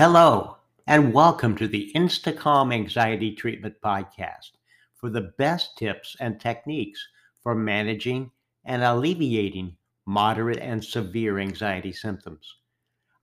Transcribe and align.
Hello, 0.00 0.56
and 0.86 1.12
welcome 1.12 1.54
to 1.56 1.68
the 1.68 1.92
Instacalm 1.94 2.72
Anxiety 2.72 3.34
Treatment 3.34 3.74
Podcast 3.84 4.52
for 4.94 5.10
the 5.10 5.34
best 5.36 5.76
tips 5.76 6.16
and 6.20 6.40
techniques 6.40 7.06
for 7.42 7.54
managing 7.54 8.30
and 8.64 8.82
alleviating 8.82 9.76
moderate 10.06 10.58
and 10.60 10.82
severe 10.82 11.38
anxiety 11.38 11.92
symptoms. 11.92 12.56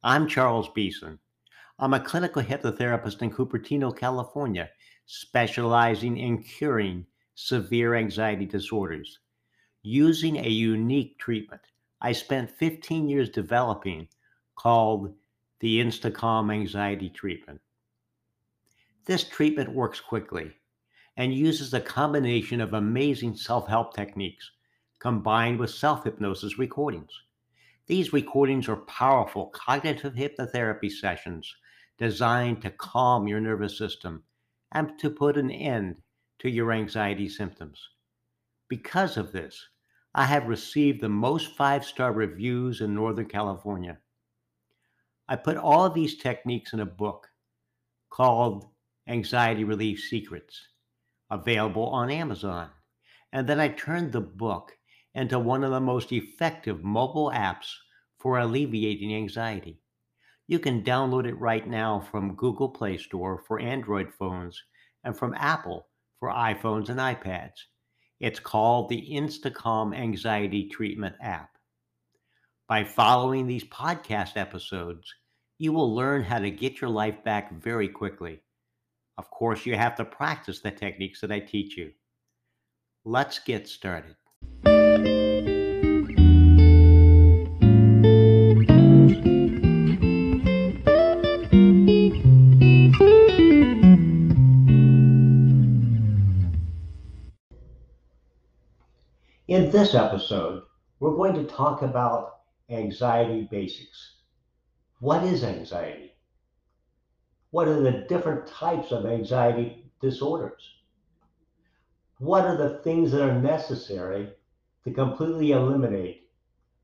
I'm 0.04 0.27
Charles 0.27 0.69
Beeson. 0.69 1.18
I'm 1.79 1.95
a 1.95 2.00
clinical 2.00 2.43
hypnotherapist 2.43 3.23
in 3.23 3.32
Cupertino, 3.32 3.91
California, 3.97 4.69
specializing 5.07 6.15
in 6.15 6.43
curing 6.43 7.07
severe 7.33 7.96
anxiety 7.96 8.46
disorders. 8.46 9.18
Using 9.82 10.37
a 10.37 10.47
unique 10.47 11.18
treatment 11.18 11.64
I 12.01 12.11
spent 12.11 12.51
15 12.51 13.09
years 13.09 13.32
developing 13.32 14.09
called 14.55 15.15
the 15.60 15.79
Instacalm 15.79 16.54
anxiety 16.54 17.10
treatment. 17.10 17.61
This 19.06 19.24
treatment 19.24 19.74
works 19.74 20.00
quickly 20.00 20.52
and 21.16 21.33
uses 21.33 21.74
a 21.74 21.82
combination 21.82 22.61
of 22.61 22.74
amazing 22.74 23.36
self 23.36 23.68
help 23.68 23.96
techniques 23.96 24.52
combined 25.00 25.60
with 25.60 25.70
self 25.70 26.04
hypnosis 26.04 26.60
recordings. 26.60 27.11
These 27.88 28.14
recordings 28.14 28.68
are 28.68 28.75
powerful 28.75 29.47
cognitive 29.47 30.14
hypnotherapy 30.14 30.92
sessions 30.92 31.56
designed 31.97 32.61
to 32.61 32.69
calm 32.69 33.28
your 33.28 33.39
nervous 33.39 33.78
system 33.78 34.23
and 34.72 35.00
to 35.00 35.09
put 35.09 35.38
an 35.38 35.50
end 35.50 36.02
to 36.39 36.50
your 36.50 36.72
anxiety 36.72 37.30
symptoms. 37.30 37.89
Because 38.67 39.17
of 39.17 39.31
this, 39.31 39.69
I 40.14 40.25
have 40.25 40.47
received 40.47 41.02
the 41.02 41.09
most 41.09 41.55
five 41.55 41.86
star 41.86 42.11
reviews 42.11 42.81
in 42.81 42.94
Northern 42.94 43.27
California. 43.27 43.99
I 45.30 45.36
put 45.36 45.58
all 45.58 45.86
of 45.86 45.94
these 45.94 46.17
techniques 46.17 46.72
in 46.72 46.80
a 46.80 46.86
book 46.86 47.28
called 48.09 48.66
Anxiety 49.08 49.64
Relief 49.66 50.00
Secrets, 50.00 50.70
available 51.30 51.88
on 51.88 52.09
Amazon. 52.09 52.70
And 53.33 53.48
then 53.48 53.59
I 53.59 53.67
turned 53.67 54.14
the 54.14 54.22
book 54.22 54.78
into 55.14 55.38
one 55.38 55.64
of 55.64 55.72
the 55.72 55.81
most 55.81 56.11
effective 56.14 56.83
mobile 56.83 57.31
apps 57.33 57.73
for 58.20 58.39
alleviating 58.39 59.14
anxiety. 59.14 59.81
You 60.48 60.59
can 60.59 60.83
download 60.83 61.28
it 61.28 61.38
right 61.39 61.67
now 61.67 62.00
from 62.00 62.36
Google 62.36 62.70
Play 62.70 62.98
Store 62.98 63.44
for 63.48 63.59
Android 63.59 64.14
phones 64.14 64.64
and 65.03 65.17
from 65.17 65.33
Apple 65.33 65.88
for 66.20 66.30
iPhones 66.30 66.88
and 66.88 67.00
iPads. 67.00 67.66
It's 68.22 68.39
called 68.39 68.88
the 68.88 69.09
Instacalm 69.11 69.94
Anxiety 69.94 70.70
Treatment 70.70 71.16
app. 71.22 71.56
By 72.67 72.83
following 72.83 73.47
these 73.47 73.63
podcast 73.63 74.35
episodes, 74.35 75.15
you 75.57 75.71
will 75.71 75.95
learn 75.95 76.21
how 76.21 76.39
to 76.39 76.51
get 76.51 76.81
your 76.81 76.89
life 76.89 77.23
back 77.23 77.53
very 77.63 77.87
quickly. 77.87 78.41
Of 79.17 79.31
course, 79.31 79.65
you 79.65 79.77
have 79.77 79.95
to 79.95 80.03
practice 80.03 80.59
the 80.59 80.71
techniques 80.71 81.21
that 81.21 81.31
I 81.31 81.39
teach 81.39 81.77
you. 81.77 81.93
Let's 83.05 83.39
get 83.39 83.69
started. 83.69 84.17
In 99.47 99.71
this 99.71 99.95
episode, 99.95 100.63
we're 100.99 101.15
going 101.15 101.33
to 101.35 101.45
talk 101.45 101.81
about 101.81 102.36
anxiety 102.69 103.47
basics. 103.49 104.15
What 104.99 105.23
is 105.23 105.43
anxiety? 105.43 106.13
What 107.52 107.67
are 107.67 107.81
the 107.81 108.05
different 108.09 108.47
types 108.47 108.92
of 108.92 109.05
anxiety 109.05 109.89
disorders? 110.02 110.61
What 112.19 112.45
are 112.45 112.58
the 112.58 112.80
things 112.80 113.11
that 113.11 113.21
are 113.21 113.42
necessary 113.42 114.33
to 114.83 114.92
completely 114.92 115.52
eliminate 115.52 116.30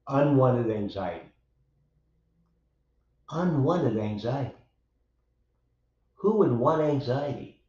unwanted 0.08 0.76
anxiety? 0.76 1.32
Unwanted 3.30 3.98
anxiety. 3.98 4.56
Who 6.16 6.38
would 6.38 6.54
want 6.54 6.82
anxiety? 6.82 7.62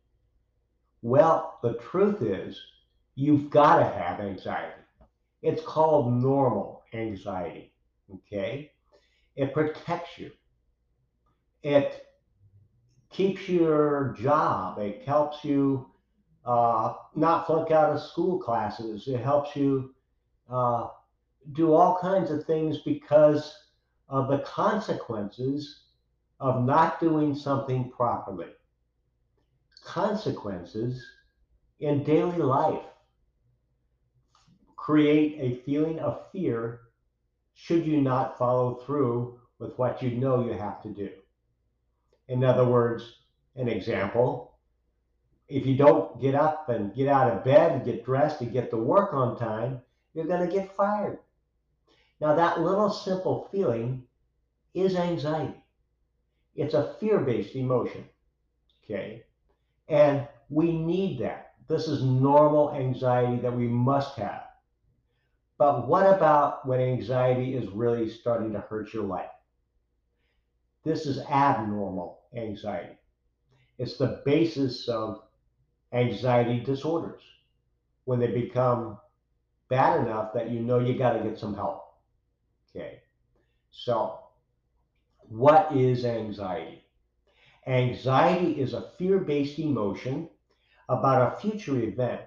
Well, 1.03 1.59
the 1.63 1.75
truth 1.75 2.23
is, 2.23 2.61
you've 3.17 3.51
got 3.51 3.79
to 3.79 3.85
have 3.85 4.21
anxiety. 4.21 4.81
It's 5.43 5.63
called 5.63 6.13
normal 6.13 6.85
anxiety. 6.93 7.74
Okay? 8.13 8.71
It 9.37 9.53
protects 9.53 10.19
you. 10.19 10.31
It 11.63 12.07
keeps 13.11 13.49
your 13.49 14.15
job. 14.21 14.79
It 14.79 15.03
helps 15.07 15.45
you 15.45 15.87
uh, 16.45 16.95
not 17.15 17.47
flunk 17.47 17.71
out 17.71 17.95
of 17.95 18.03
school 18.03 18.39
classes. 18.39 19.09
It 19.09 19.21
helps 19.21 19.57
you 19.57 19.95
uh, 20.51 20.89
do 21.53 21.73
all 21.73 21.99
kinds 22.01 22.31
of 22.31 22.45
things 22.45 22.79
because 22.85 23.55
of 24.09 24.29
the 24.29 24.39
consequences 24.39 25.85
of 26.41 26.65
not 26.65 27.01
doing 27.01 27.35
something 27.35 27.91
properly. 27.91 28.49
Consequences 29.85 31.05
in 31.81 32.05
daily 32.05 32.39
life 32.39 32.85
create 34.77 35.39
a 35.41 35.63
feeling 35.65 35.99
of 35.99 36.31
fear 36.31 36.81
should 37.55 37.87
you 37.87 38.01
not 38.01 38.39
follow 38.39 38.75
through 38.87 39.41
with 39.59 39.79
what 39.79 40.03
you 40.03 40.11
know 40.13 40.45
you 40.45 40.53
have 40.53 40.83
to 40.83 40.89
do. 40.89 41.11
In 42.29 42.45
other 42.45 42.65
words, 42.65 43.19
an 43.57 43.69
example, 43.69 44.59
if 45.49 45.67
you 45.67 45.77
don't 45.77 46.21
get 46.21 46.35
up 46.35 46.69
and 46.69 46.95
get 46.95 47.09
out 47.09 47.31
of 47.31 47.45
bed 47.45 47.73
and 47.73 47.85
get 47.85 48.05
dressed 48.05 48.41
and 48.41 48.53
get 48.53 48.71
to 48.71 48.77
work 48.77 49.13
on 49.13 49.39
time, 49.39 49.81
you're 50.13 50.27
going 50.27 50.47
to 50.47 50.55
get 50.55 50.75
fired. 50.75 51.19
Now, 52.21 52.35
that 52.35 52.61
little 52.61 52.91
simple 52.91 53.49
feeling 53.53 54.05
is 54.73 54.97
anxiety. 54.97 55.63
It's 56.55 56.75
a 56.75 56.95
fear 57.01 57.21
based 57.21 57.55
emotion. 57.57 58.05
Okay. 58.85 59.25
And 59.89 60.27
we 60.49 60.73
need 60.73 61.19
that. 61.21 61.55
This 61.69 61.89
is 61.89 62.03
normal 62.03 62.75
anxiety 62.75 63.41
that 63.43 63.55
we 63.55 63.67
must 63.67 64.17
have. 64.17 64.44
But 65.57 65.87
what 65.87 66.07
about 66.07 66.67
when 66.67 66.81
anxiety 66.81 67.55
is 67.55 67.69
really 67.71 68.09
starting 68.09 68.53
to 68.53 68.61
hurt 68.61 68.93
your 68.93 69.05
life? 69.05 69.31
This 70.85 71.07
is 71.07 71.21
abnormal 71.21 72.21
anxiety. 72.35 72.99
It's 73.79 73.97
the 73.97 74.23
basis 74.25 74.89
of 74.89 75.23
anxiety 75.93 76.61
disorders 76.61 77.23
when 78.05 78.21
they 78.21 78.29
become 78.29 78.99
bad 79.69 80.01
enough 80.01 80.33
that 80.35 80.51
you 80.51 80.61
know 80.61 80.81
you 80.81 80.99
got 80.99 81.13
to 81.15 81.23
get 81.23 81.39
some 81.39 81.55
help. 81.55 81.95
Okay. 82.71 83.01
So, 83.71 84.19
what 85.29 85.75
is 85.75 86.05
anxiety? 86.05 86.85
Anxiety 87.67 88.61
is 88.61 88.75
a 88.75 88.91
fear 88.99 89.19
based 89.19 89.59
emotion 89.59 90.29
about 90.89 91.33
a 91.33 91.41
future 91.41 91.79
event 91.79 92.21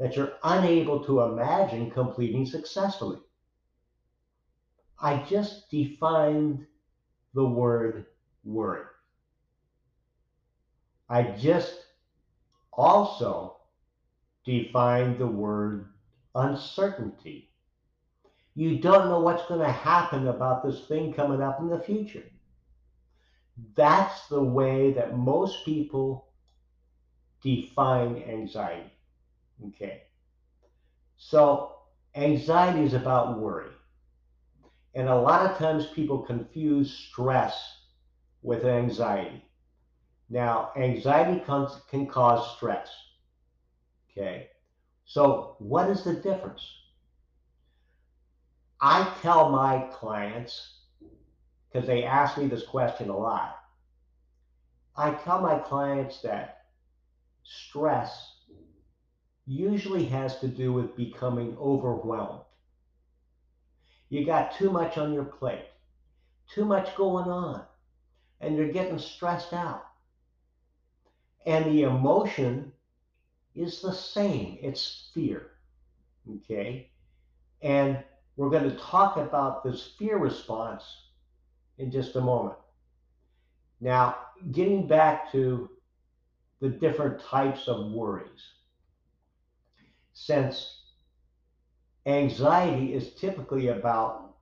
that 0.00 0.16
you're 0.16 0.32
unable 0.42 1.04
to 1.04 1.20
imagine 1.20 1.90
completing 1.90 2.46
successfully. 2.46 3.18
I 4.98 5.22
just 5.28 5.70
defined 5.70 6.66
the 7.34 7.44
word 7.44 8.06
worry. 8.42 8.86
I 11.10 11.22
just 11.22 11.74
also 12.72 13.58
defined 14.46 15.18
the 15.18 15.26
word 15.26 15.90
uncertainty. 16.34 17.50
You 18.54 18.78
don't 18.78 19.08
know 19.08 19.20
what's 19.20 19.46
going 19.48 19.60
to 19.60 19.70
happen 19.70 20.28
about 20.28 20.64
this 20.64 20.80
thing 20.86 21.12
coming 21.12 21.42
up 21.42 21.60
in 21.60 21.68
the 21.68 21.78
future. 21.78 22.24
That's 23.76 24.28
the 24.28 24.42
way 24.42 24.94
that 24.94 25.18
most 25.18 25.66
people 25.66 26.28
define 27.42 28.22
anxiety. 28.26 28.90
Okay. 29.68 30.02
So 31.16 31.76
anxiety 32.14 32.82
is 32.82 32.94
about 32.94 33.38
worry. 33.38 33.70
And 34.94 35.08
a 35.08 35.14
lot 35.14 35.48
of 35.48 35.56
times 35.56 35.86
people 35.94 36.18
confuse 36.18 36.92
stress 36.92 37.78
with 38.42 38.64
anxiety. 38.64 39.44
Now, 40.28 40.72
anxiety 40.76 41.42
can 41.90 42.06
cause 42.06 42.56
stress. 42.56 42.88
Okay. 44.10 44.48
So, 45.04 45.56
what 45.58 45.90
is 45.90 46.04
the 46.04 46.14
difference? 46.14 46.64
I 48.80 49.12
tell 49.20 49.50
my 49.50 49.88
clients, 49.92 50.78
because 51.70 51.86
they 51.86 52.04
ask 52.04 52.38
me 52.38 52.46
this 52.46 52.64
question 52.64 53.10
a 53.10 53.16
lot, 53.16 53.56
I 54.96 55.12
tell 55.12 55.40
my 55.40 55.58
clients 55.58 56.20
that 56.22 56.66
stress 57.42 58.39
usually 59.46 60.04
has 60.06 60.38
to 60.40 60.48
do 60.48 60.72
with 60.72 60.96
becoming 60.96 61.56
overwhelmed. 61.58 62.42
You 64.08 64.26
got 64.26 64.56
too 64.56 64.70
much 64.70 64.98
on 64.98 65.12
your 65.12 65.24
plate, 65.24 65.66
too 66.52 66.64
much 66.64 66.96
going 66.96 67.30
on, 67.30 67.64
and 68.40 68.56
you're 68.56 68.72
getting 68.72 68.98
stressed 68.98 69.52
out. 69.52 69.84
And 71.46 71.64
the 71.66 71.82
emotion 71.82 72.72
is 73.54 73.80
the 73.80 73.92
same 73.92 74.58
it's 74.60 75.10
fear. 75.14 75.50
Okay? 76.28 76.90
And 77.62 78.02
we're 78.36 78.50
going 78.50 78.70
to 78.70 78.76
talk 78.76 79.16
about 79.16 79.64
this 79.64 79.94
fear 79.98 80.18
response 80.18 80.84
in 81.78 81.90
just 81.90 82.16
a 82.16 82.20
moment. 82.20 82.56
Now, 83.80 84.16
getting 84.52 84.86
back 84.86 85.32
to 85.32 85.70
the 86.60 86.68
different 86.68 87.20
types 87.20 87.68
of 87.68 87.92
worries. 87.92 88.54
Since 90.22 90.82
anxiety 92.04 92.92
is 92.92 93.14
typically 93.14 93.68
about 93.68 94.34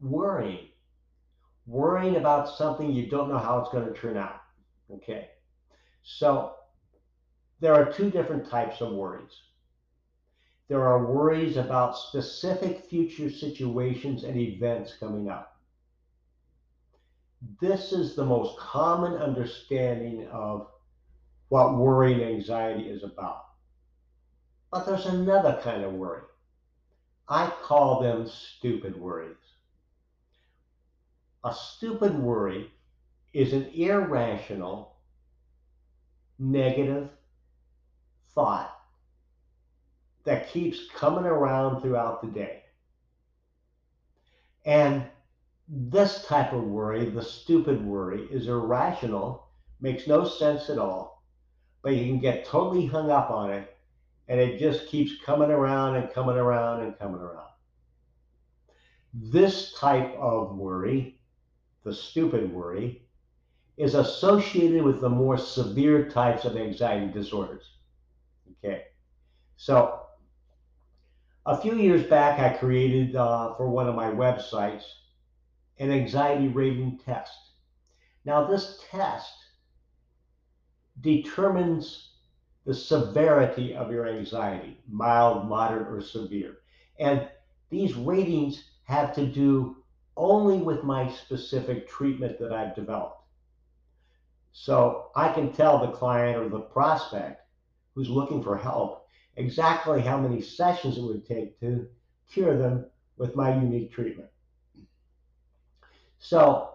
worrying, 0.00 0.68
worrying 1.66 2.16
about 2.16 2.48
something 2.48 2.90
you 2.90 3.10
don't 3.10 3.28
know 3.28 3.36
how 3.36 3.58
it's 3.58 3.70
going 3.70 3.92
to 3.92 4.00
turn 4.00 4.16
out. 4.16 4.40
Okay. 4.90 5.28
So 6.02 6.54
there 7.60 7.74
are 7.74 7.92
two 7.92 8.10
different 8.10 8.48
types 8.48 8.80
of 8.80 8.92
worries. 8.92 9.38
There 10.68 10.82
are 10.82 11.04
worries 11.04 11.58
about 11.58 11.98
specific 11.98 12.86
future 12.86 13.28
situations 13.30 14.24
and 14.24 14.38
events 14.38 14.96
coming 14.98 15.28
up. 15.28 15.60
This 17.60 17.92
is 17.92 18.16
the 18.16 18.24
most 18.24 18.58
common 18.58 19.12
understanding 19.12 20.26
of 20.28 20.68
what 21.50 21.76
worry 21.76 22.14
and 22.14 22.22
anxiety 22.22 22.88
is 22.88 23.04
about. 23.04 23.51
But 24.72 24.86
there's 24.86 25.04
another 25.04 25.60
kind 25.62 25.84
of 25.84 25.92
worry. 25.92 26.22
I 27.28 27.52
call 27.62 28.00
them 28.00 28.26
stupid 28.26 28.98
worries. 28.98 29.36
A 31.44 31.54
stupid 31.54 32.18
worry 32.18 32.72
is 33.34 33.52
an 33.52 33.66
irrational, 33.74 34.96
negative 36.38 37.10
thought 38.34 38.74
that 40.24 40.48
keeps 40.48 40.88
coming 40.94 41.26
around 41.26 41.82
throughout 41.82 42.22
the 42.22 42.28
day. 42.28 42.62
And 44.64 45.04
this 45.68 46.24
type 46.24 46.52
of 46.52 46.62
worry, 46.64 47.10
the 47.10 47.22
stupid 47.22 47.84
worry, 47.84 48.22
is 48.30 48.48
irrational, 48.48 49.48
makes 49.80 50.06
no 50.06 50.24
sense 50.26 50.70
at 50.70 50.78
all, 50.78 51.22
but 51.82 51.94
you 51.94 52.06
can 52.06 52.20
get 52.20 52.46
totally 52.46 52.86
hung 52.86 53.10
up 53.10 53.30
on 53.30 53.50
it, 53.50 53.76
and 54.28 54.40
it 54.40 54.58
just 54.58 54.88
keeps 54.88 55.20
coming 55.24 55.50
around 55.50 55.96
and 55.96 56.12
coming 56.12 56.36
around 56.36 56.82
and 56.82 56.98
coming 56.98 57.20
around. 57.20 57.50
This 59.14 59.72
type 59.74 60.14
of 60.18 60.56
worry, 60.56 61.20
the 61.84 61.92
stupid 61.92 62.52
worry, 62.52 63.02
is 63.76 63.94
associated 63.94 64.82
with 64.82 65.00
the 65.00 65.08
more 65.08 65.36
severe 65.36 66.08
types 66.08 66.44
of 66.44 66.56
anxiety 66.56 67.12
disorders. 67.12 67.64
Okay, 68.64 68.84
so 69.56 70.02
a 71.44 71.60
few 71.60 71.74
years 71.74 72.04
back, 72.04 72.38
I 72.38 72.56
created 72.56 73.16
uh, 73.16 73.54
for 73.56 73.68
one 73.68 73.88
of 73.88 73.94
my 73.94 74.06
websites 74.06 74.84
an 75.78 75.90
anxiety 75.90 76.48
rating 76.48 76.98
test. 77.04 77.32
Now, 78.24 78.46
this 78.46 78.80
test 78.88 79.34
determines 81.00 82.11
the 82.64 82.74
severity 82.74 83.74
of 83.74 83.90
your 83.90 84.06
anxiety 84.08 84.78
mild, 84.88 85.48
moderate, 85.48 85.88
or 85.88 86.00
severe. 86.00 86.58
And 86.98 87.28
these 87.70 87.94
ratings 87.94 88.64
have 88.84 89.14
to 89.14 89.26
do 89.26 89.76
only 90.16 90.58
with 90.58 90.84
my 90.84 91.10
specific 91.10 91.88
treatment 91.88 92.38
that 92.38 92.52
I've 92.52 92.74
developed. 92.74 93.22
So 94.52 95.10
I 95.16 95.32
can 95.32 95.52
tell 95.52 95.78
the 95.78 95.92
client 95.92 96.36
or 96.36 96.48
the 96.48 96.60
prospect 96.60 97.46
who's 97.94 98.08
looking 98.08 98.42
for 98.42 98.56
help 98.56 99.06
exactly 99.36 100.02
how 100.02 100.18
many 100.18 100.40
sessions 100.42 100.98
it 100.98 101.02
would 101.02 101.26
take 101.26 101.58
to 101.60 101.88
cure 102.30 102.56
them 102.58 102.86
with 103.16 103.34
my 103.34 103.54
unique 103.54 103.92
treatment. 103.92 104.28
So, 106.18 106.70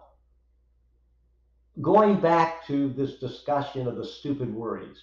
going 1.80 2.20
back 2.20 2.66
to 2.66 2.92
this 2.92 3.18
discussion 3.18 3.86
of 3.86 3.96
the 3.96 4.04
stupid 4.04 4.52
worries, 4.52 4.98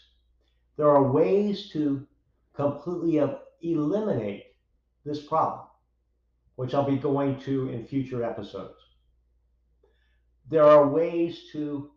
there 0.77 0.89
are 0.89 1.11
ways 1.11 1.69
to 1.71 2.05
completely 2.53 3.21
eliminate 3.61 4.43
this 5.05 5.21
problem, 5.21 5.67
which 6.55 6.73
I'll 6.73 6.89
be 6.89 6.97
going 6.97 7.39
to 7.41 7.69
in 7.69 7.85
future 7.85 8.23
episodes. 8.23 8.79
There 10.49 10.63
are 10.63 10.87
ways 10.87 11.49
to 11.53 11.91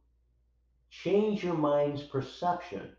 change 0.90 1.44
your 1.44 1.54
mind's 1.54 2.02
perception 2.02 2.90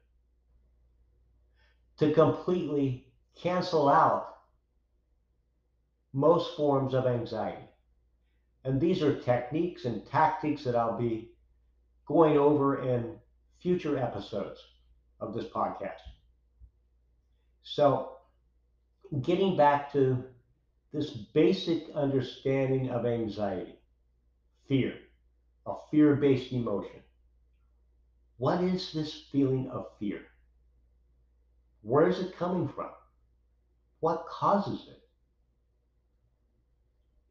to 1.98 2.14
completely 2.14 3.08
cancel 3.36 3.90
out 3.90 4.36
most 6.14 6.56
forms 6.56 6.94
of 6.94 7.08
anxiety. 7.08 7.68
And 8.64 8.80
these 8.80 9.02
are 9.02 9.20
techniques 9.20 9.86
and 9.86 10.06
tactics 10.06 10.64
that 10.66 10.76
I'll 10.76 10.98
be 10.98 11.32
going 12.06 12.38
over 12.38 12.84
in 12.88 13.16
future 13.62 13.98
episodes 13.98 14.60
of 15.20 15.34
this 15.34 15.46
podcast. 15.46 16.02
So, 17.64 18.18
getting 19.22 19.56
back 19.58 19.92
to 19.94 20.24
this 20.94 21.12
basic 21.12 21.90
understanding 21.96 22.90
of 22.90 23.06
anxiety, 23.06 23.76
fear, 24.68 24.96
a 25.66 25.74
fear 25.92 26.16
based 26.16 26.52
emotion. 26.52 27.02
What 28.38 28.64
is 28.64 28.94
this 28.94 29.14
feeling 29.32 29.70
of 29.70 29.88
fear? 30.00 30.22
Where 31.82 32.08
is 32.08 32.20
it 32.20 32.38
coming 32.38 32.68
from? 32.68 32.90
What 34.00 34.26
causes 34.28 34.88
it? 34.88 35.08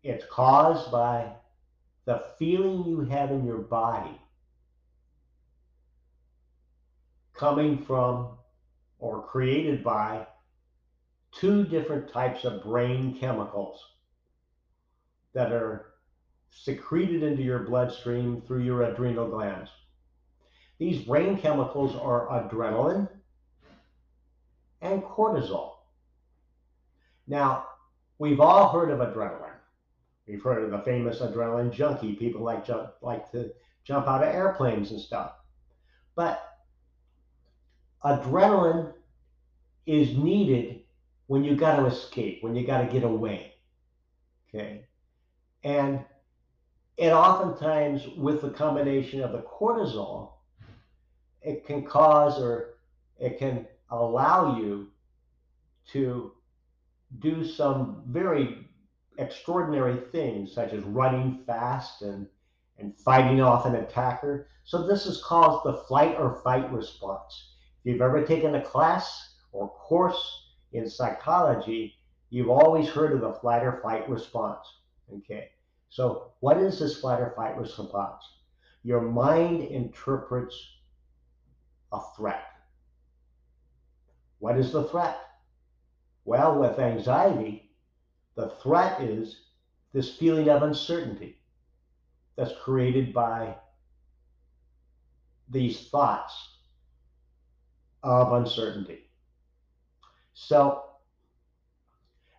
It's 0.02 0.25
caused 0.31 0.91
by 0.93 1.32
the 2.05 2.23
feeling 2.38 2.84
you 2.84 3.00
have 3.00 3.31
in 3.31 3.44
your 3.44 3.58
body 3.58 4.20
coming 7.38 7.85
from 7.85 8.37
or 8.99 9.23
created 9.23 9.85
by 9.85 10.26
two 11.32 11.64
different 11.64 12.11
types 12.11 12.44
of 12.44 12.62
brain 12.64 13.17
chemicals 13.19 13.81
that 15.34 15.53
are 15.53 15.86
secreted 16.51 17.22
into 17.22 17.43
your 17.43 17.60
bloodstream 17.60 18.43
through 18.43 18.63
your 18.63 18.82
adrenal 18.82 19.29
glands. 19.29 19.70
These 20.79 21.05
brain 21.05 21.39
chemicals 21.39 21.94
are 21.96 22.29
adrenaline 22.29 23.08
and 24.81 25.03
cortisol. 25.03 25.72
Now, 27.27 27.67
we've 28.19 28.41
all 28.41 28.70
heard 28.70 28.91
of 28.91 29.01
adrenaline. 29.01 29.53
We've 30.27 30.43
heard 30.43 30.65
of 30.65 30.70
the 30.70 30.81
famous 30.81 31.20
adrenaline 31.20 31.72
junkie. 31.72 32.15
People 32.15 32.43
like 32.43 32.67
jump, 32.67 32.91
like 33.03 33.31
to 33.32 33.51
jump 33.84 34.06
out 34.06 34.22
of 34.22 34.34
airplanes 34.34 34.91
and 34.91 35.01
stuff. 35.01 35.32
But 36.15 36.43
adrenaline 38.05 38.93
is 39.86 40.17
needed 40.17 40.81
when 41.26 41.44
you 41.44 41.56
got 41.56 41.76
to 41.76 41.86
escape, 41.86 42.43
when 42.43 42.55
you 42.55 42.67
got 42.67 42.82
to 42.82 42.93
get 42.93 43.05
away. 43.05 43.52
Okay. 44.48 44.84
And 45.64 46.05
it 46.96 47.12
oftentimes, 47.12 48.06
with 48.17 48.43
the 48.43 48.50
combination 48.50 49.22
of 49.22 49.32
the 49.32 49.43
cortisol, 49.43 50.32
it 51.43 51.67
can 51.67 51.84
cause 51.84 52.40
or 52.40 52.78
it 53.19 53.38
can 53.38 53.67
allow 53.90 54.58
you 54.58 54.88
to 55.93 56.32
do 57.20 57.44
some 57.44 58.02
very 58.08 58.69
extraordinary 59.19 59.98
things, 60.12 60.52
such 60.52 60.72
as 60.72 60.82
running 60.84 61.43
fast 61.46 62.02
and, 62.02 62.26
and 62.78 62.96
fighting 62.96 63.40
off 63.40 63.67
an 63.67 63.76
attacker. 63.76 64.48
So, 64.64 64.86
this 64.86 65.06
is 65.06 65.22
called 65.22 65.62
the 65.64 65.84
flight 65.88 66.17
or 66.19 66.40
fight 66.43 66.70
response. 66.72 67.55
If 67.89 67.95
you've 67.95 68.03
ever 68.03 68.23
taken 68.23 68.55
a 68.55 68.61
class 68.61 69.37
or 69.51 69.71
course 69.71 70.51
in 70.73 70.91
psychology, 70.91 71.95
you've 72.29 72.51
always 72.51 72.87
heard 72.87 73.15
of 73.15 73.23
the 73.23 73.33
flight 73.33 73.63
or 73.63 73.81
fight 73.83 74.07
response. 74.11 74.67
Okay, 75.11 75.53
so 75.89 76.33
what 76.41 76.59
is 76.59 76.79
this 76.79 77.01
flight 77.01 77.19
or 77.19 77.33
fight 77.35 77.57
response? 77.57 78.23
Your 78.83 79.01
mind 79.01 79.63
interprets 79.63 80.55
a 81.91 82.01
threat. 82.15 82.45
What 84.39 84.59
is 84.59 84.71
the 84.71 84.85
threat? 84.85 85.17
Well, 86.27 86.61
with 86.61 86.79
anxiety, 86.79 87.71
the 88.35 88.51
threat 88.63 89.01
is 89.01 89.45
this 89.95 90.15
feeling 90.15 90.51
of 90.51 90.63
uncertainty 90.63 91.41
that's 92.37 92.53
created 92.63 93.15
by 93.15 93.57
these 95.49 95.89
thoughts 95.89 96.57
of 98.02 98.32
uncertainty. 98.32 99.10
So, 100.34 100.84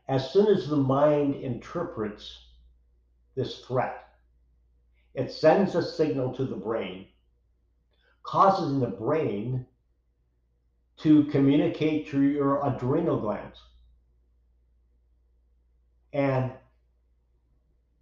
as 0.08 0.32
soon 0.32 0.48
as 0.48 0.68
the 0.68 0.78
mind 0.78 1.36
interprets 1.36 2.46
this 3.36 3.60
threat, 3.60 4.08
it 5.14 5.32
sends 5.32 5.76
a 5.76 5.84
signal 5.84 6.34
to 6.34 6.46
the 6.46 6.56
brain, 6.56 7.08
causing 8.24 8.80
the 8.80 8.88
brain 8.88 9.66
to 10.98 11.26
communicate 11.26 12.10
to 12.10 12.22
your 12.22 12.66
adrenal 12.66 13.20
glands. 13.20 13.60
And 16.14 16.52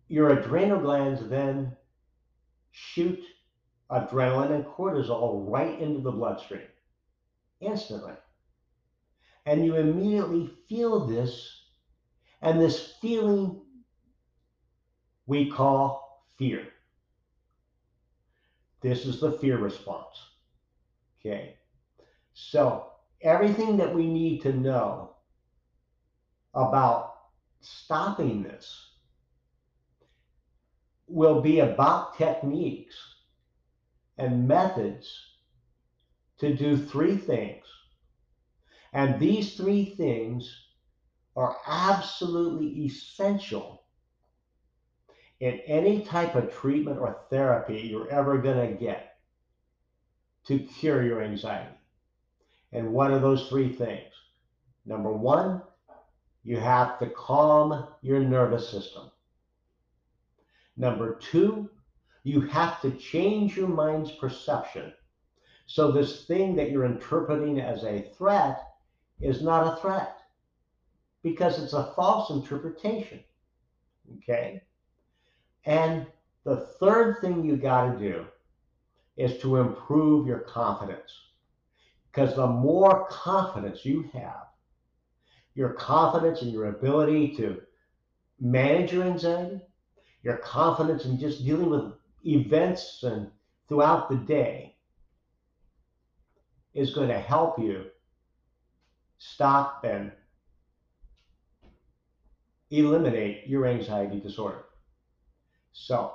your 0.07 0.29
adrenal 0.29 0.79
glands 0.79 1.27
then 1.27 1.75
shoot 2.71 3.19
adrenaline 3.91 4.51
and 4.51 4.65
cortisol 4.65 5.43
right 5.49 5.79
into 5.79 6.01
the 6.01 6.11
bloodstream 6.11 6.61
instantly. 7.59 8.13
And 9.45 9.65
you 9.65 9.75
immediately 9.75 10.49
feel 10.67 11.07
this, 11.07 11.63
and 12.41 12.59
this 12.59 12.93
feeling 13.01 13.61
we 15.25 15.49
call 15.49 16.25
fear. 16.37 16.67
This 18.81 19.05
is 19.05 19.19
the 19.19 19.31
fear 19.33 19.57
response. 19.57 20.17
Okay. 21.19 21.55
So, 22.33 22.91
everything 23.21 23.77
that 23.77 23.93
we 23.93 24.07
need 24.07 24.41
to 24.43 24.53
know 24.53 25.15
about 26.53 27.13
stopping 27.61 28.43
this 28.43 28.91
will 31.07 31.41
be 31.41 31.59
about 31.59 32.17
techniques 32.17 32.95
and 34.17 34.47
methods 34.47 35.26
to 36.39 36.55
do 36.55 36.77
three 36.77 37.17
things. 37.17 37.65
And 38.93 39.19
these 39.19 39.55
three 39.55 39.95
things 39.95 40.67
are 41.35 41.57
absolutely 41.67 42.67
essential 42.85 43.83
in 45.39 45.59
any 45.67 46.01
type 46.03 46.35
of 46.35 46.53
treatment 46.53 46.99
or 46.99 47.21
therapy 47.29 47.79
you're 47.79 48.09
ever 48.09 48.37
going 48.39 48.69
to 48.69 48.79
get 48.79 49.17
to 50.45 50.59
cure 50.59 51.03
your 51.03 51.21
anxiety. 51.21 51.75
And 52.71 52.91
what 52.91 53.11
are 53.11 53.19
those 53.19 53.47
three 53.47 53.71
things? 53.71 54.11
Number 54.85 55.11
one, 55.11 55.61
you 56.43 56.57
have 56.57 56.97
to 56.99 57.07
calm 57.07 57.87
your 58.01 58.19
nervous 58.19 58.69
system. 58.69 59.11
Number 60.77 61.15
two, 61.15 61.69
you 62.23 62.41
have 62.41 62.81
to 62.81 62.91
change 62.91 63.57
your 63.57 63.67
mind's 63.67 64.11
perception. 64.11 64.93
So, 65.67 65.91
this 65.91 66.23
thing 66.23 66.55
that 66.55 66.71
you're 66.71 66.85
interpreting 66.85 67.59
as 67.59 67.83
a 67.83 68.01
threat 68.17 68.63
is 69.19 69.41
not 69.41 69.73
a 69.73 69.81
threat 69.81 70.17
because 71.21 71.61
it's 71.61 71.73
a 71.73 71.91
false 71.93 72.29
interpretation. 72.29 73.19
Okay? 74.17 74.61
And 75.65 76.07
the 76.45 76.67
third 76.79 77.19
thing 77.19 77.43
you 77.43 77.57
got 77.57 77.91
to 77.91 77.99
do 77.99 78.25
is 79.17 79.41
to 79.41 79.57
improve 79.57 80.25
your 80.25 80.39
confidence. 80.39 81.11
Because 82.09 82.37
the 82.37 82.47
more 82.47 83.05
confidence 83.09 83.83
you 83.83 84.09
have, 84.13 84.47
your 85.53 85.73
confidence 85.73 86.43
in 86.43 86.49
your 86.49 86.67
ability 86.67 87.35
to 87.35 87.61
manage 88.39 88.93
your 88.93 89.03
anxiety, 89.03 89.59
your 90.23 90.37
confidence 90.37 91.03
in 91.03 91.19
just 91.19 91.43
dealing 91.43 91.69
with 91.69 91.91
events 92.25 93.03
and 93.03 93.29
throughout 93.67 94.09
the 94.09 94.15
day 94.15 94.76
is 96.77 96.93
going 96.93 97.07
to 97.07 97.19
help 97.19 97.57
you 97.57 97.85
stop 99.17 99.83
and 99.83 100.11
eliminate 102.69 103.47
your 103.47 103.65
anxiety 103.65 104.19
disorder. 104.19 104.65
So, 105.73 106.13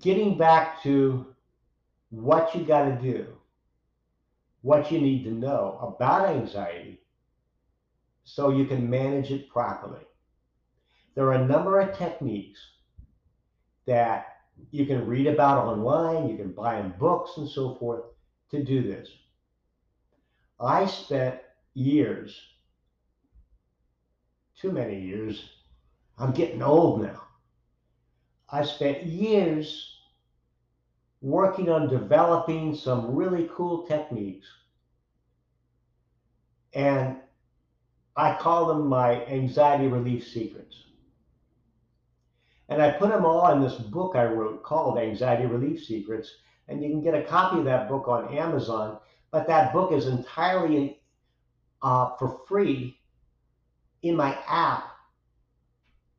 getting 0.00 0.38
back 0.38 0.82
to 0.84 1.34
what 2.08 2.54
you 2.54 2.64
got 2.64 2.86
to 2.86 2.96
do, 2.96 3.26
what 4.62 4.90
you 4.90 5.00
need 5.00 5.24
to 5.24 5.30
know 5.30 5.78
about 5.82 6.30
anxiety 6.30 7.02
so 8.24 8.50
you 8.50 8.64
can 8.64 8.88
manage 8.88 9.30
it 9.30 9.50
properly. 9.50 10.04
There 11.14 11.26
are 11.26 11.42
a 11.42 11.46
number 11.46 11.78
of 11.78 11.96
techniques 11.96 12.60
that 13.86 14.37
you 14.70 14.86
can 14.86 15.06
read 15.06 15.26
about 15.26 15.64
online, 15.66 16.28
you 16.28 16.36
can 16.36 16.52
buy 16.52 16.78
in 16.78 16.90
books 16.98 17.36
and 17.36 17.48
so 17.48 17.74
forth 17.74 18.04
to 18.50 18.62
do 18.62 18.82
this. 18.82 19.08
I 20.60 20.86
spent 20.86 21.40
years, 21.74 22.40
too 24.60 24.72
many 24.72 25.00
years, 25.00 25.50
I'm 26.18 26.32
getting 26.32 26.62
old 26.62 27.02
now. 27.02 27.22
I 28.50 28.64
spent 28.64 29.04
years 29.04 29.98
working 31.20 31.68
on 31.68 31.88
developing 31.88 32.74
some 32.74 33.14
really 33.14 33.48
cool 33.54 33.86
techniques. 33.86 34.46
And 36.74 37.18
I 38.16 38.34
call 38.34 38.66
them 38.66 38.88
my 38.88 39.24
anxiety 39.26 39.86
relief 39.86 40.26
secrets. 40.26 40.76
And 42.68 42.82
I 42.82 42.90
put 42.90 43.08
them 43.10 43.24
all 43.24 43.50
in 43.52 43.62
this 43.62 43.74
book 43.74 44.14
I 44.14 44.24
wrote 44.24 44.62
called 44.62 44.98
Anxiety 44.98 45.46
Relief 45.46 45.84
Secrets. 45.84 46.30
And 46.68 46.82
you 46.82 46.90
can 46.90 47.02
get 47.02 47.14
a 47.14 47.22
copy 47.22 47.58
of 47.58 47.64
that 47.64 47.88
book 47.88 48.08
on 48.08 48.36
Amazon. 48.36 48.98
But 49.30 49.46
that 49.46 49.72
book 49.72 49.92
is 49.92 50.06
entirely 50.06 51.00
uh, 51.80 52.16
for 52.18 52.40
free 52.46 53.00
in 54.02 54.16
my 54.16 54.36
app 54.46 54.84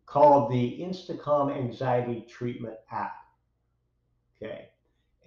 called 0.06 0.52
the 0.52 0.80
Instacalm 0.82 1.56
Anxiety 1.56 2.26
Treatment 2.28 2.76
app. 2.92 3.14
Okay. 4.42 4.70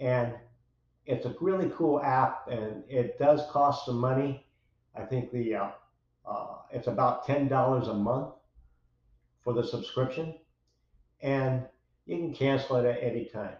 And 0.01 0.35
it's 1.07 1.25
a 1.27 1.35
really 1.41 1.71
cool 1.77 2.01
app 2.03 2.49
and 2.49 2.83
it 2.89 3.19
does 3.19 3.43
cost 3.51 3.87
some 3.87 3.99
money. 3.99 4.45
I 4.97 5.03
think 5.03 5.31
the 5.31 5.55
uh, 5.55 5.71
uh, 6.27 6.57
it's 6.73 6.87
about 6.89 7.27
$10 7.27 7.89
a 7.89 7.95
month 7.95 8.35
for 9.43 9.53
the 9.53 9.65
subscription 9.65 10.35
and 11.23 11.65
you 12.07 12.17
can 12.17 12.35
cancel 12.35 12.77
it 12.77 12.87
at 12.87 13.03
any 13.03 13.27
time. 13.27 13.57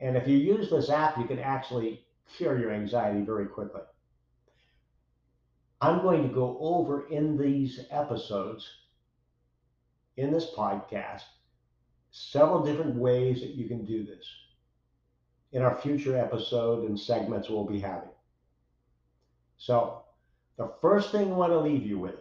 And 0.00 0.16
if 0.16 0.28
you 0.28 0.36
use 0.36 0.70
this 0.70 0.90
app, 0.90 1.16
you 1.16 1.24
can 1.24 1.38
actually 1.38 2.04
cure 2.36 2.58
your 2.58 2.72
anxiety 2.72 3.22
very 3.22 3.46
quickly. 3.46 3.82
I'm 5.80 6.02
going 6.02 6.22
to 6.26 6.34
go 6.34 6.56
over 6.60 7.06
in 7.08 7.36
these 7.36 7.80
episodes, 7.90 8.68
in 10.16 10.32
this 10.32 10.50
podcast, 10.56 11.22
several 12.10 12.64
different 12.64 12.96
ways 12.96 13.40
that 13.40 13.54
you 13.54 13.68
can 13.68 13.84
do 13.84 14.04
this 14.04 14.26
in 15.52 15.62
our 15.62 15.76
future 15.76 16.18
episode 16.18 16.88
and 16.88 16.98
segments 16.98 17.48
we'll 17.48 17.64
be 17.64 17.80
having. 17.80 18.08
So, 19.58 20.02
the 20.56 20.72
first 20.80 21.12
thing 21.12 21.32
I 21.32 21.36
want 21.36 21.52
to 21.52 21.60
leave 21.60 21.86
you 21.86 21.98
with, 21.98 22.16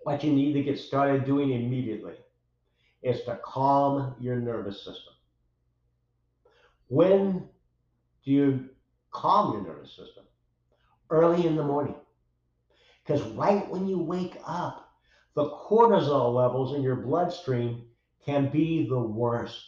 what 0.00 0.22
you 0.22 0.32
need 0.32 0.52
to 0.54 0.62
get 0.62 0.78
started 0.78 1.24
doing 1.24 1.52
immediately, 1.52 2.14
is 3.02 3.22
to 3.24 3.38
calm 3.44 4.14
your 4.20 4.36
nervous 4.36 4.78
system. 4.84 5.14
When 6.88 7.48
do 8.24 8.30
you 8.30 8.68
calm 9.10 9.54
your 9.54 9.62
nervous 9.62 9.90
system? 9.90 10.24
Early 11.10 11.46
in 11.46 11.56
the 11.56 11.64
morning. 11.64 11.96
Because 13.04 13.22
right 13.30 13.68
when 13.68 13.88
you 13.88 13.98
wake 13.98 14.36
up, 14.46 14.88
the 15.34 15.48
cortisol 15.50 16.34
levels 16.34 16.74
in 16.74 16.82
your 16.82 16.96
bloodstream 16.96 17.84
can 18.24 18.50
be 18.50 18.86
the 18.88 18.98
worst. 18.98 19.64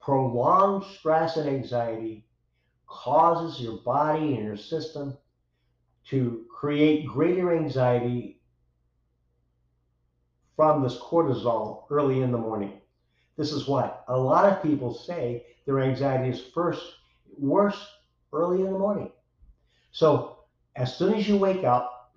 Prolonged 0.00 0.84
stress 0.84 1.36
and 1.36 1.48
anxiety 1.48 2.26
causes 2.86 3.60
your 3.60 3.78
body 3.82 4.34
and 4.34 4.44
your 4.44 4.56
system 4.56 5.16
to 6.06 6.44
create 6.50 7.06
greater 7.06 7.56
anxiety 7.56 8.39
from 10.60 10.82
this 10.82 10.98
cortisol 10.98 11.84
early 11.88 12.20
in 12.20 12.30
the 12.30 12.36
morning. 12.36 12.82
This 13.38 13.50
is 13.50 13.66
what 13.66 14.04
a 14.08 14.18
lot 14.18 14.44
of 14.44 14.62
people 14.62 14.92
say 14.92 15.46
their 15.64 15.80
anxiety 15.80 16.28
is 16.28 16.48
first 16.52 16.82
worse 17.38 17.82
early 18.30 18.60
in 18.60 18.70
the 18.70 18.78
morning. 18.78 19.10
So 19.90 20.40
as 20.76 20.94
soon 20.94 21.14
as 21.14 21.26
you 21.26 21.38
wake 21.38 21.64
up, 21.64 22.12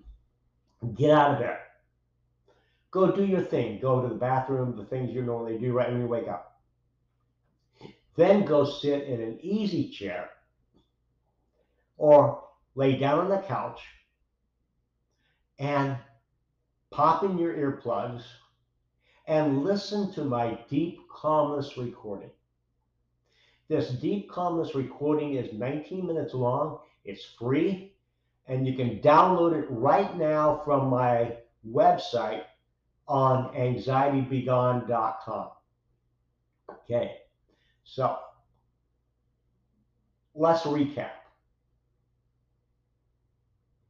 get 0.94 1.12
out 1.12 1.36
of 1.36 1.40
bed. 1.40 1.58
Go 2.92 3.14
do 3.14 3.24
your 3.24 3.40
thing. 3.40 3.80
Go 3.80 4.02
to 4.02 4.10
the 4.10 4.16
bathroom, 4.16 4.76
the 4.76 4.84
things 4.84 5.14
you 5.14 5.22
normally 5.22 5.58
do 5.58 5.72
right 5.72 5.90
when 5.90 6.02
you 6.02 6.08
wake 6.08 6.28
up. 6.28 6.60
Then 8.18 8.44
go 8.44 8.66
sit 8.66 9.04
in 9.04 9.22
an 9.22 9.40
easy 9.42 9.88
chair 9.88 10.30
or 11.96 12.44
lay 12.76 12.98
down 12.98 13.20
on 13.20 13.30
the 13.30 13.38
couch 13.38 13.80
and 15.60 15.96
pop 16.94 17.24
in 17.24 17.38
your 17.38 17.54
earplugs, 17.54 18.24
and 19.28 19.64
listen 19.64 20.14
to 20.14 20.24
my 20.24 20.60
deep 20.70 21.00
calmness 21.10 21.76
recording. 21.78 22.30
This 23.68 23.90
deep 23.90 24.30
calmness 24.30 24.76
recording 24.76 25.34
is 25.36 25.54
19 25.54 26.06
minutes 26.06 26.34
long. 26.36 26.80
It's 27.04 27.26
free, 27.40 27.94
and 28.48 28.68
you 28.68 28.76
can 28.76 29.00
download 29.00 29.58
it 29.58 29.66
right 29.70 30.16
now 30.18 30.62
from 30.64 30.90
my 30.90 31.38
website 31.68 32.44
on 33.08 33.54
anxietybegone.com. 33.56 35.50
Okay, 36.70 37.18
so 37.84 38.20
let's 40.36 40.62
recap. 40.62 41.10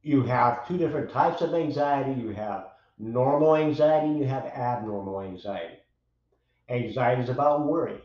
You 0.02 0.22
have 0.22 0.66
two 0.66 0.78
different 0.78 1.10
types 1.10 1.42
of 1.42 1.54
anxiety. 1.54 2.20
You 2.20 2.30
have 2.30 2.73
normal 3.04 3.56
anxiety 3.56 4.06
and 4.06 4.18
you 4.18 4.24
have 4.24 4.46
abnormal 4.46 5.20
anxiety. 5.20 5.78
Anxiety 6.68 7.22
is 7.22 7.28
about 7.28 7.66
worry. 7.66 8.00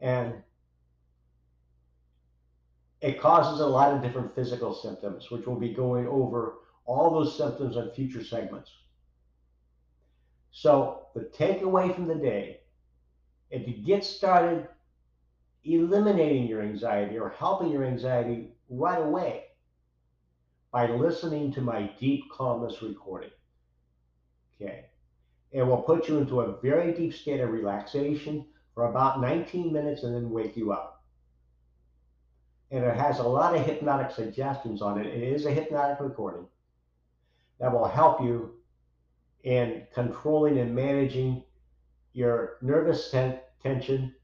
And 0.00 0.34
it 3.00 3.20
causes 3.20 3.60
a 3.60 3.66
lot 3.66 3.94
of 3.94 4.02
different 4.02 4.34
physical 4.34 4.74
symptoms, 4.74 5.30
which 5.30 5.46
we'll 5.46 5.58
be 5.58 5.72
going 5.72 6.06
over 6.06 6.54
all 6.84 7.10
those 7.10 7.36
symptoms 7.36 7.76
in 7.76 7.90
future 7.90 8.22
segments. 8.22 8.70
So, 10.50 11.06
the 11.14 11.30
takeaway 11.38 11.94
from 11.94 12.06
the 12.06 12.14
day 12.14 12.60
if 13.50 13.66
you 13.66 13.74
get 13.74 14.04
started 14.04 14.66
eliminating 15.64 16.46
your 16.46 16.62
anxiety 16.62 17.18
or 17.18 17.30
helping 17.30 17.70
your 17.70 17.84
anxiety 17.84 18.52
right 18.68 19.00
away 19.00 19.44
by 20.72 20.88
listening 20.90 21.52
to 21.52 21.60
my 21.60 21.90
deep 21.98 22.24
calmness 22.30 22.82
recording. 22.82 23.30
Okay. 24.60 24.86
It 25.52 25.62
will 25.62 25.82
put 25.82 26.08
you 26.08 26.18
into 26.18 26.40
a 26.40 26.60
very 26.60 26.92
deep 26.92 27.14
state 27.14 27.40
of 27.40 27.50
relaxation 27.50 28.46
for 28.74 28.90
about 28.90 29.20
19 29.20 29.72
minutes 29.72 30.02
and 30.02 30.14
then 30.14 30.30
wake 30.30 30.56
you 30.56 30.72
up. 30.72 31.04
And 32.70 32.84
it 32.84 32.96
has 32.96 33.18
a 33.18 33.22
lot 33.22 33.54
of 33.54 33.64
hypnotic 33.64 34.10
suggestions 34.10 34.82
on 34.82 34.98
it. 34.98 35.06
It 35.06 35.22
is 35.22 35.46
a 35.46 35.52
hypnotic 35.52 36.00
recording 36.00 36.46
that 37.60 37.72
will 37.72 37.86
help 37.86 38.20
you 38.20 38.54
in 39.44 39.86
controlling 39.94 40.58
and 40.58 40.74
managing 40.74 41.44
your 42.12 42.56
nervous 42.60 43.10
ten- 43.10 43.40
tension 43.62 44.14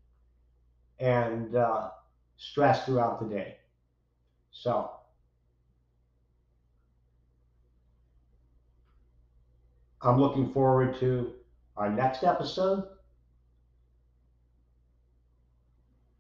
and 0.99 1.55
uh, 1.55 1.91
stress 2.37 2.85
throughout 2.85 3.21
the 3.21 3.35
day. 3.35 3.57
So, 4.51 4.91
I'm 10.03 10.21
looking 10.21 10.53
forward 10.53 10.99
to 11.01 11.33
our 11.77 11.89
next 11.89 12.25
episode. 12.25 12.85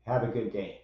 Have 0.07 0.23
a 0.23 0.29
good 0.29 0.53
day. 0.53 0.83